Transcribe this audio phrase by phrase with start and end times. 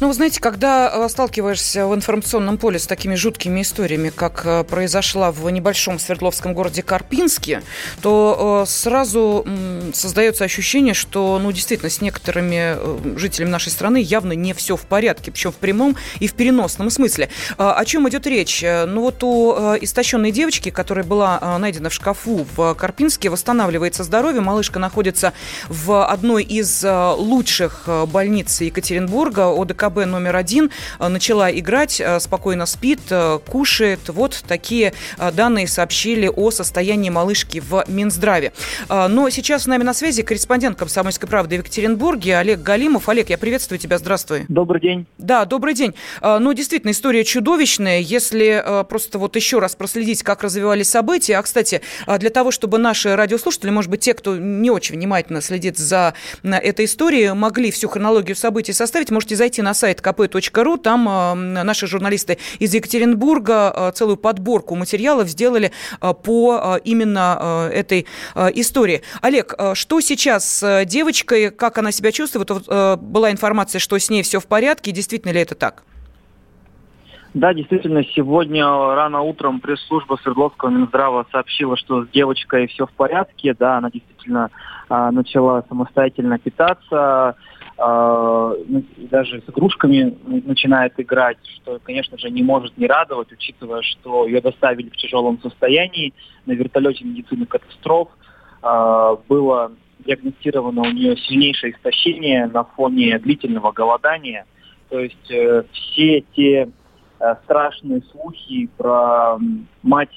[0.00, 4.62] Ну, вы знаете, когда э, сталкиваешься в информационном поле с такими жуткими историями, как э,
[4.62, 7.64] произошла в небольшом Свердловском городе Карпинске,
[8.00, 9.44] то э, сразу
[9.92, 15.32] создается ощущение, что, ну, действительно, с некоторыми жителями нашей страны явно не все в порядке,
[15.32, 17.28] причем в прямом и в переносном смысле.
[17.56, 18.62] О чем идет речь?
[18.62, 24.42] Ну, вот у истощенной девочки, которая была найдена в шкафу в Карпинске, восстанавливается здоровье.
[24.42, 25.32] Малышка находится
[25.68, 32.66] в одной из лучших больниц Екатеринбурга, ОДК КБ номер один э, начала играть, э, спокойно
[32.66, 34.00] спит, э, кушает.
[34.08, 34.92] Вот такие
[35.32, 38.52] данные сообщили о состоянии малышки в Минздраве.
[38.88, 43.08] Но сейчас с нами на связи корреспондент «Комсомольской правды» в Екатеринбурге Олег Галимов.
[43.08, 44.44] Олег, я приветствую тебя, здравствуй.
[44.48, 45.06] Добрый день.
[45.18, 45.94] Да, добрый день.
[46.22, 48.00] Ну, действительно, история чудовищная.
[48.00, 51.38] Если просто вот еще раз проследить, как развивались события.
[51.38, 55.78] А, кстати, для того, чтобы наши радиослушатели, может быть, те, кто не очень внимательно следит
[55.78, 60.78] за этой историей, могли всю хронологию событий составить, можете зайти на сайт kp.ru.
[60.78, 65.70] Там э, наши журналисты из Екатеринбурга э, целую подборку материалов сделали
[66.00, 68.06] э, по именно этой
[68.54, 69.02] истории.
[69.22, 72.50] Олег, что сейчас с девочкой, как она себя чувствует?
[72.50, 72.66] Вот,
[72.98, 74.92] была информация, что с ней все в порядке.
[74.92, 75.84] Действительно ли это так?
[77.34, 83.54] Да, действительно, сегодня рано утром пресс-служба Свердловского Минздрава сообщила, что с девочкой все в порядке.
[83.58, 84.50] Да, она действительно
[84.88, 87.36] а, начала самостоятельно питаться,
[87.78, 94.40] даже с игрушками начинает играть, что, конечно же, не может не радовать, учитывая, что ее
[94.40, 96.12] доставили в тяжелом состоянии
[96.44, 98.08] на вертолете медицинных катастроф.
[98.62, 99.70] А, было
[100.00, 104.46] диагностировано у нее сильнейшее истощение на фоне длительного голодания.
[104.88, 106.68] То есть э, все те
[107.20, 109.38] э, страшные слухи про
[109.82, 110.10] мать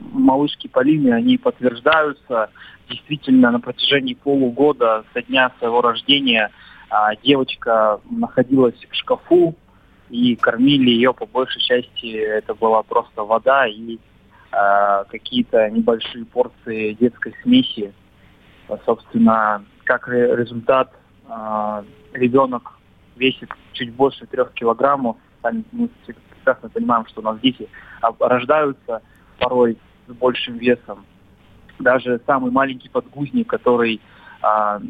[0.00, 2.50] малышки Полины, они подтверждаются
[2.88, 6.50] действительно на протяжении полугода со дня своего рождения
[6.88, 9.54] а, девочка находилась в шкафу
[10.08, 13.98] и кормили ее по большей части это была просто вода и
[14.52, 17.92] а, какие-то небольшие порции детской смеси.
[18.84, 20.92] Собственно, как результат,
[21.28, 22.72] а, ребенок
[23.16, 25.16] весит чуть больше трех килограммов.
[25.72, 27.68] Мы прекрасно понимаем, что у нас дети
[28.20, 29.02] рождаются
[29.38, 29.76] порой
[30.08, 31.04] с большим весом
[31.78, 34.00] даже самый маленький подгузник, который
[34.42, 34.80] а,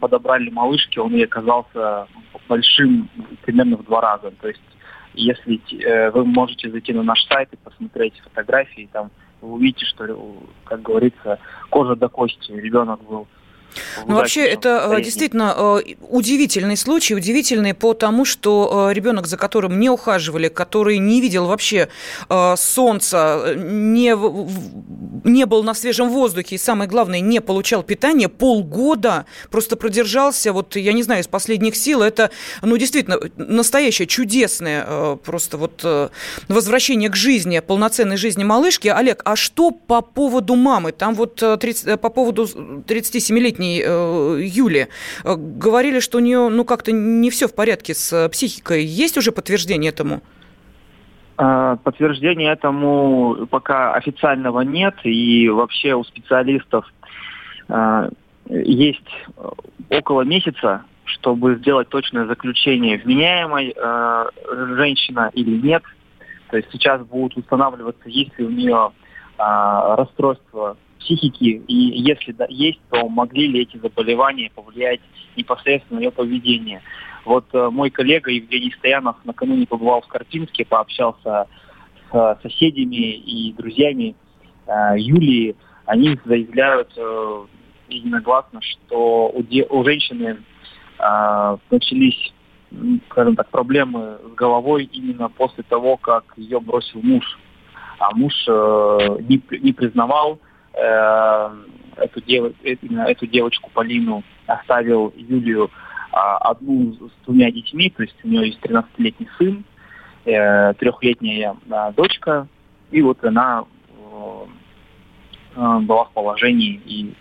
[0.00, 2.06] подобрали малышки, он и оказался
[2.48, 3.08] большим
[3.42, 4.30] примерно в два раза.
[4.40, 4.62] То есть
[5.14, 10.36] если э, вы можете зайти на наш сайт и посмотреть фотографии, там вы увидите, что,
[10.64, 11.38] как говорится,
[11.70, 12.52] кожа до кости.
[12.52, 13.26] Ребенок был
[14.06, 15.04] ну, вообще, это состоянии.
[15.04, 20.98] действительно э, удивительный случай, удивительный по тому, что э, ребенок, за которым не ухаживали, который
[20.98, 21.88] не видел вообще
[22.28, 24.14] э, солнца, не,
[25.28, 30.76] не был на свежем воздухе и, самое главное, не получал питания, полгода просто продержался, вот,
[30.76, 32.30] я не знаю, из последних сил, это,
[32.62, 35.84] ну, действительно, настоящее чудесное просто вот
[36.48, 38.88] возвращение к жизни, полноценной жизни малышки.
[38.88, 40.92] Олег, а что по поводу мамы?
[40.92, 44.88] Там вот 30, по поводу 37-летней летней э, Юли.
[45.24, 48.84] Э, говорили, что у нее ну как-то не все в порядке с э, психикой.
[48.84, 50.20] Есть уже подтверждение этому?
[51.38, 56.86] А, подтверждения этому пока официального нет, и вообще у специалистов
[57.68, 58.08] а,
[58.48, 59.26] есть
[59.90, 64.24] около месяца, чтобы сделать точное заключение, вменяемой э,
[64.76, 65.82] женщина или нет.
[66.50, 68.90] То есть сейчас будут устанавливаться, есть ли у нее
[69.38, 69.42] э,
[69.96, 75.00] расстройство психики, и если да, есть, то могли ли эти заболевания повлиять
[75.36, 76.82] непосредственно на ее поведение.
[77.24, 81.46] Вот э, мой коллега Евгений Стоянов накануне побывал в Карпинске, пообщался
[82.12, 84.14] с соседями и друзьями
[84.66, 85.54] э, Юлии.
[85.86, 87.44] Они заявляют э,
[87.88, 90.38] единогласно, что у, де- у женщины
[90.98, 92.32] э, начались
[93.10, 97.38] скажем так, проблемы с головой именно после того, как ее бросил муж.
[97.98, 100.40] А муж э, не, не признавал
[100.76, 101.50] э,
[101.96, 105.70] эту, дев, именно эту девочку Полину оставил Юлию
[106.12, 109.64] э, одну с двумя детьми, то есть у нее есть 13-летний сын,
[110.24, 112.46] э, трехлетняя э, дочка,
[112.90, 114.46] и вот она э,
[115.56, 117.14] э была в положении, и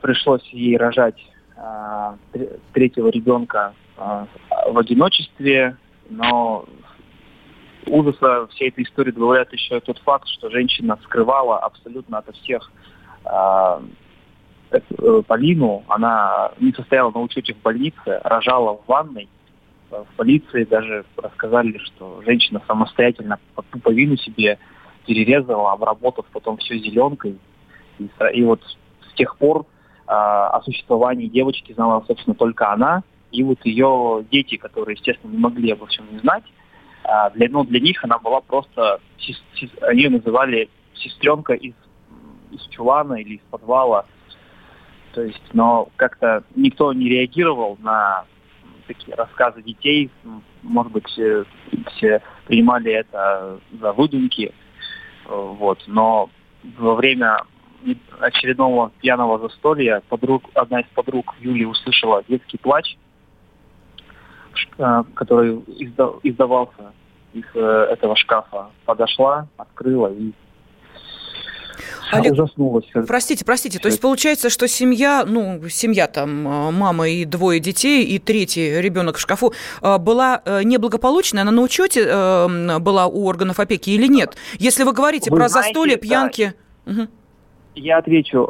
[0.00, 1.22] пришлось ей рожать
[1.56, 2.16] э,
[2.72, 4.26] третьего ребенка э,
[4.70, 5.76] в одиночестве,
[6.08, 6.66] но
[7.86, 12.70] ужаса всей этой истории добавляет еще тот факт, что женщина скрывала абсолютно от всех
[13.24, 13.80] э,
[15.26, 15.84] Полину.
[15.88, 19.28] Она не состояла на учете в больнице, рожала в ванной.
[19.90, 23.38] В полиции даже рассказали, что женщина самостоятельно
[23.70, 24.58] пуповину себе
[25.06, 27.38] перерезала, обработав потом все зеленкой.
[27.98, 28.60] И, и вот
[29.10, 29.64] с тех пор э,
[30.08, 33.02] о существовании девочки знала, собственно, только она.
[33.30, 36.44] И вот ее дети, которые, естественно, не могли обо всем не знать,
[37.04, 39.00] а для, ну, для них она была просто,
[39.82, 41.74] они ее называли сестренка из,
[42.50, 44.06] из чулана или из подвала.
[45.12, 48.24] То есть, но как-то никто не реагировал на
[48.86, 50.10] такие рассказы детей.
[50.62, 51.44] Может быть, все,
[51.92, 54.52] все принимали это за выдумки.
[55.26, 55.82] Вот.
[55.86, 56.30] Но
[56.78, 57.38] во время
[58.20, 62.96] очередного пьяного застолья подруг, одна из подруг Юли услышала детский плач
[65.14, 65.62] который
[66.22, 66.92] издавался
[67.34, 70.32] из э, этого шкафа, подошла, открыла и
[72.12, 72.84] Олег, ужаснулась.
[73.08, 78.04] Простите, простите, то есть получается, что семья, ну, семья там, э, мама и двое детей,
[78.04, 79.52] и третий ребенок в шкафу,
[79.82, 82.04] была неблагополучная, она на учете
[82.78, 84.36] была у органов опеки или нет?
[84.58, 86.54] Если вы говорите вы про знаете, застолье, пьянки...
[86.86, 86.92] Да.
[86.92, 87.08] Угу.
[87.74, 88.46] Я отвечу.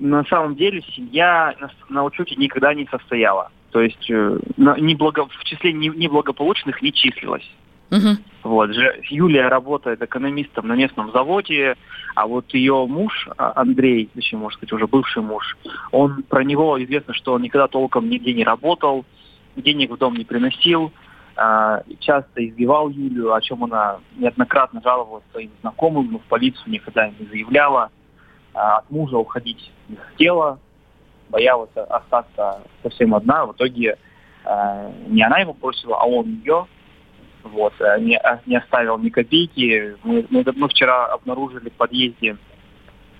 [0.00, 1.54] На самом деле семья
[1.88, 3.50] на учете никогда не состояла.
[3.70, 7.48] То есть э, неблаго, в числе неблагополучных не числилась.
[7.90, 8.16] Угу.
[8.42, 8.70] Вот,
[9.10, 11.76] Юлия работает экономистом на местном заводе,
[12.14, 15.56] а вот ее муж, а, Андрей, точнее, можно сказать, уже бывший муж,
[15.90, 19.06] он про него известно, что он никогда толком нигде не работал,
[19.56, 20.92] денег в дом не приносил,
[21.36, 27.08] а, часто избивал Юлию, о чем она неоднократно жаловалась своим знакомым, но в полицию никогда
[27.08, 27.90] не заявляла.
[28.54, 30.58] А, от мужа уходить не хотела,
[31.28, 33.46] боялась остаться совсем одна.
[33.46, 33.96] В итоге
[34.44, 36.66] э, не она его бросила, а он ее.
[37.44, 39.96] Вот, э, не, а, не оставил ни копейки.
[40.02, 42.36] Мы, мы, мы вчера обнаружили в подъезде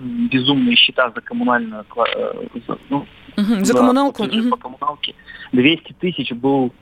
[0.00, 3.06] безумные счета за коммунальную э, за, ну,
[3.36, 4.24] угу, за коммуналку.
[4.24, 4.50] Угу.
[4.50, 5.14] По коммуналке.
[5.52, 6.72] 200 тысяч был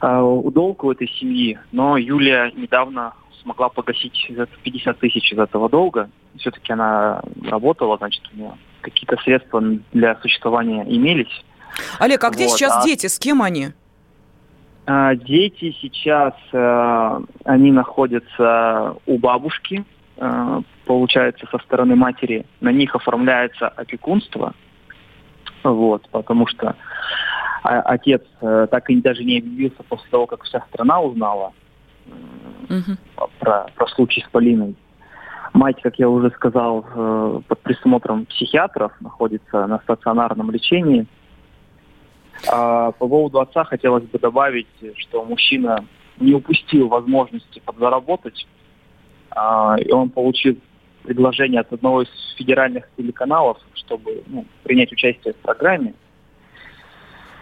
[0.00, 4.30] э, долг у этой семьи, но Юлия недавно смогла погасить
[4.62, 6.10] 50 тысяч из этого долга.
[6.38, 8.52] Все-таки она работала, значит, у нее
[8.84, 11.44] какие-то средства для существования имелись.
[11.98, 12.84] Олег, а где вот, сейчас а...
[12.84, 13.06] дети?
[13.06, 13.68] С кем они?
[14.86, 19.84] А, дети сейчас, э, они находятся у бабушки,
[20.18, 22.44] э, получается, со стороны матери.
[22.60, 24.54] На них оформляется опекунство,
[25.62, 26.76] вот, потому что
[27.62, 31.52] а, отец э, так и даже не объявился после того, как вся страна узнала
[32.68, 33.28] угу.
[33.38, 34.76] про, про случай с Полиной.
[35.54, 41.06] Мать, как я уже сказал, э, под присмотром психиатров находится на стационарном лечении.
[42.50, 44.66] А по поводу отца хотелось бы добавить,
[44.96, 45.84] что мужчина
[46.18, 48.46] не упустил возможности подзаработать,
[49.30, 50.58] а, и он получил
[51.04, 55.94] предложение от одного из федеральных телеканалов, чтобы ну, принять участие в программе,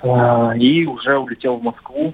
[0.02, 2.12] а, и уже улетел в Москву,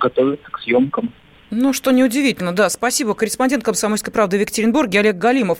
[0.00, 1.12] готовится к съемкам.
[1.50, 2.68] Ну, что неудивительно, да.
[2.68, 3.14] Спасибо.
[3.14, 5.58] Корреспондент «Комсомольской правды» в Екатеринбурге Олег Галимов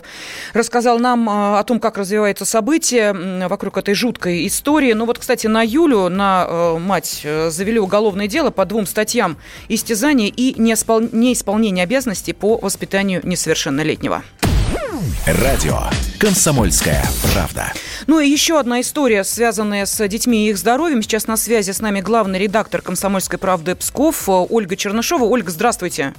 [0.53, 3.13] рассказал нам а, о том, как развивается событие
[3.47, 4.93] вокруг этой жуткой истории.
[4.93, 9.37] Ну вот, кстати, на Юлю, на э, мать, э, завели уголовное дело по двум статьям
[9.69, 14.23] истязания и неисполнения обязанностей по воспитанию несовершеннолетнего.
[15.27, 15.79] Радио
[16.19, 17.71] «Комсомольская правда».
[18.07, 21.01] Ну и еще одна история, связанная с детьми и их здоровьем.
[21.03, 25.25] Сейчас на связи с нами главный редактор «Комсомольской правды» Псков Ольга Чернышова.
[25.25, 26.13] Ольга, здравствуйте.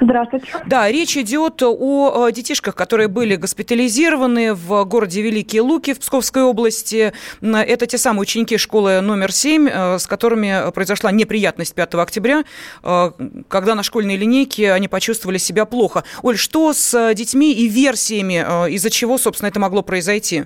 [0.00, 0.46] Здравствуйте.
[0.66, 7.12] Да, речь идет о детишках, которые были госпитализированы в городе Великие Луки в Псковской области.
[7.40, 12.44] Это те самые ученики школы номер 7, э, с которыми произошла неприятность 5 октября,
[12.82, 13.10] э,
[13.48, 16.04] когда на школьной линейке они почувствовали себя плохо.
[16.22, 20.44] Оль, что с детьми и версиями, э, из-за чего, собственно, это могло произойти?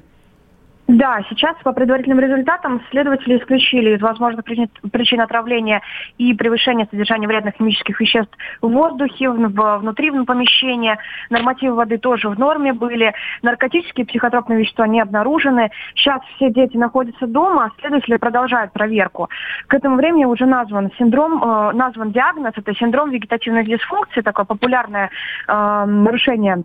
[0.93, 5.83] Да, сейчас по предварительным результатам следователи исключили из возможных причин отравления
[6.19, 10.99] и превышения содержания вредных химических веществ в воздухе, внутри помещения.
[11.31, 13.15] Нормативы воды тоже в норме были.
[13.43, 15.71] Наркотические психотропные вещества не обнаружены.
[15.95, 19.29] Сейчас все дети находятся дома, а следователи продолжают проверку.
[19.69, 25.09] К этому времени уже назван синдром, э, назван диагноз, это синдром вегетативной дисфункции, такое популярное
[25.47, 26.65] э, нарушение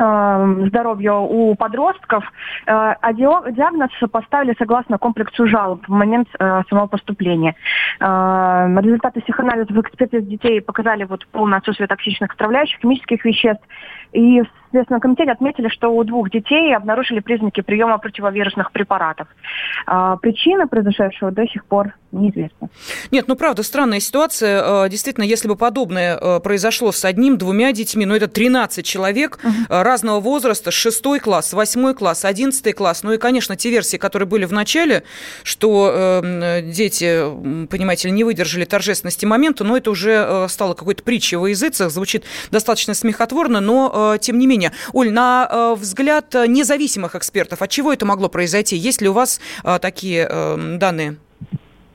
[0.00, 7.54] здоровья у подростков, э, а диагноз поставили согласно комплексу жалоб в момент э, самого поступления.
[8.00, 13.62] Э, результаты всех анализов экспертиз детей показали вот полное отсутствие токсичных отравляющих, химических веществ.
[14.12, 19.28] И Следственном комитете отметили, что у двух детей обнаружили признаки приема противовирусных препаратов.
[19.86, 22.68] А, причина произошедшего до сих пор неизвестно.
[23.10, 24.88] Нет, ну правда, странная ситуация.
[24.88, 29.52] Действительно, если бы подобное произошло с одним-двумя детьми, но ну, это 13 человек угу.
[29.68, 34.44] разного возраста, 6 класс, 8 класс, 11 класс, ну и, конечно, те версии, которые были
[34.44, 35.04] в начале,
[35.42, 37.22] что э, дети,
[37.66, 41.90] понимаете ли, не выдержали торжественности момента, но это уже э, стало какой-то притчей во языцах,
[41.90, 44.59] звучит достаточно смехотворно, но э, тем не менее.
[44.92, 48.76] Оль, на э, взгляд независимых экспертов, от чего это могло произойти?
[48.76, 51.16] Есть ли у вас э, такие э, данные?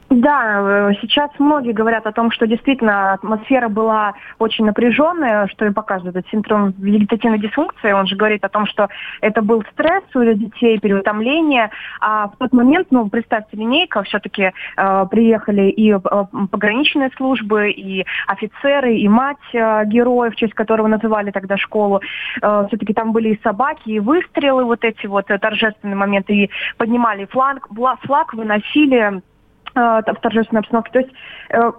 [0.09, 5.71] Да, э, сейчас многие говорят о том, что действительно атмосфера была очень напряженная, что и
[5.71, 7.91] показывает этот синдром вегетативной дисфункции.
[7.91, 8.87] Он же говорит о том, что
[9.21, 11.71] это был стресс у детей, переутомление.
[12.01, 15.99] А в тот момент, ну, представьте, линейка, все-таки э, приехали и э,
[16.51, 21.99] пограничные службы, и офицеры, и мать э, героя, в честь которого называли тогда школу.
[22.43, 26.49] Э, все-таки там были и собаки, и выстрелы, вот эти вот э, торжественные моменты, и
[26.77, 27.67] поднимали флаг,
[28.03, 29.23] флаг выносили
[29.75, 30.91] в торжественной обстановке.
[30.91, 31.11] То есть
[31.49, 31.71] э,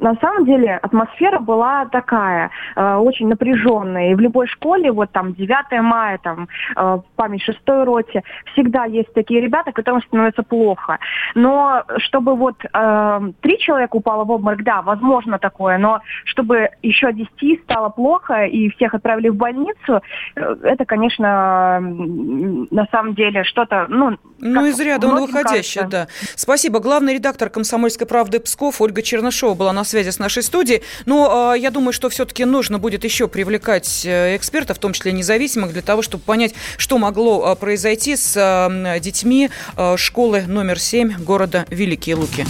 [0.00, 4.12] на самом деле атмосфера была такая, э, очень напряженная.
[4.12, 9.12] И в любой школе, вот там 9 мая, там э, память шестой роте, всегда есть
[9.12, 10.98] такие ребята, которым становится плохо.
[11.34, 17.12] Но чтобы вот э, три человека упало в обморок, да, возможно такое, но чтобы еще
[17.12, 20.02] 10 стало плохо и всех отправили в больницу,
[20.36, 24.16] э, это, конечно, на самом деле что-то, ну...
[24.40, 26.06] Ну, из ряда он выходящий, да.
[26.36, 26.80] Спасибо.
[26.80, 30.82] Главный редактор «Комсомольской правды» Псков Ольга Чернышова была на связи с нашей студией.
[31.06, 35.12] Но э, я думаю, что все-таки нужно будет еще привлекать э, экспертов, в том числе
[35.12, 39.50] независимых, для того, чтобы понять, что могло э, произойти с э, детьми
[39.96, 42.46] школы номер 7 города Великие Луки.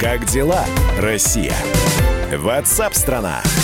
[0.00, 0.64] Как дела,
[0.98, 1.54] Россия?
[2.32, 3.40] Ватсап-страна!
[3.42, 3.55] страна